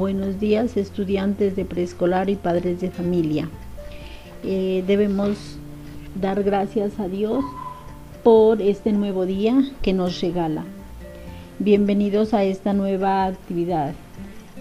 [0.00, 3.50] Buenos días estudiantes de preescolar y padres de familia.
[4.42, 5.58] Eh, debemos
[6.14, 7.44] dar gracias a Dios
[8.22, 10.64] por este nuevo día que nos regala.
[11.58, 13.92] Bienvenidos a esta nueva actividad.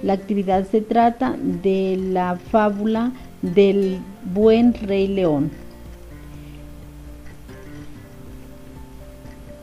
[0.04, 4.00] La actividad se trata de la fábula del
[4.34, 5.52] buen rey león.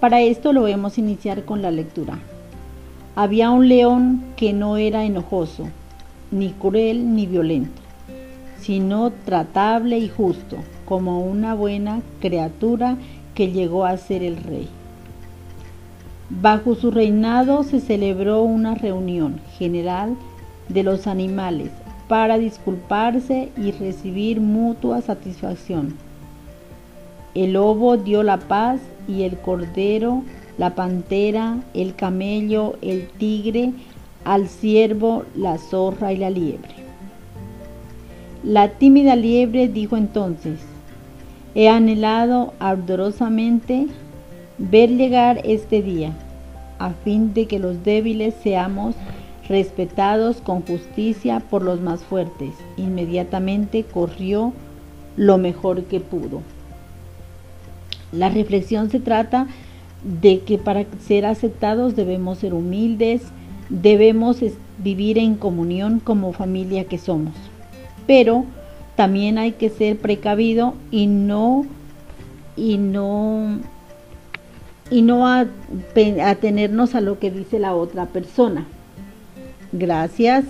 [0.00, 2.18] Para esto lo vamos a iniciar con la lectura.
[3.18, 5.68] Había un león que no era enojoso,
[6.30, 7.80] ni cruel ni violento,
[8.61, 12.98] sino tratable y justo, como una buena criatura
[13.34, 14.68] que llegó a ser el rey.
[16.29, 20.14] Bajo su reinado se celebró una reunión general
[20.68, 21.71] de los animales
[22.08, 25.94] para disculparse y recibir mutua satisfacción.
[27.35, 30.22] El lobo dio la paz y el cordero
[30.58, 33.72] la pantera, el camello, el tigre,
[34.24, 36.74] al ciervo, la zorra y la liebre.
[38.42, 40.60] La tímida liebre dijo entonces,
[41.54, 43.86] he anhelado ardorosamente
[44.58, 46.12] ver llegar este día,
[46.78, 48.94] a fin de que los débiles seamos
[49.48, 52.50] respetados con justicia por los más fuertes.
[52.76, 54.52] Inmediatamente corrió
[55.16, 56.42] lo mejor que pudo.
[58.12, 59.46] La reflexión se trata
[60.02, 63.22] de que para ser aceptados debemos ser humildes,
[63.69, 64.41] debemos
[64.78, 67.34] vivir en comunión como familia que somos.
[68.06, 68.44] Pero
[68.94, 71.66] también hay que ser precavido y no
[72.56, 73.58] y no
[74.91, 78.66] y no atenernos a lo que dice la otra persona.
[79.72, 80.44] Gracias.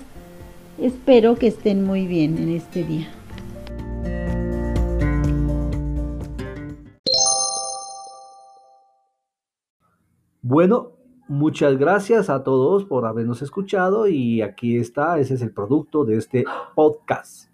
[0.78, 3.08] Espero que estén muy bien en este día.
[10.48, 10.92] Bueno,
[11.27, 16.19] muchas gracias a todos por habernos escuchado y aquí está, ese es el producto de
[16.19, 16.44] este
[16.76, 17.50] podcast.